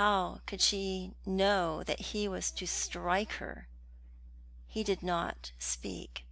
How 0.00 0.40
could 0.46 0.62
she 0.62 1.12
know 1.26 1.82
that 1.82 2.00
he 2.00 2.26
was 2.26 2.50
to 2.52 2.66
strike 2.66 3.32
her? 3.32 3.68
He 4.66 4.82
did 4.82 5.02
not 5.02 5.52
speak. 5.58 6.24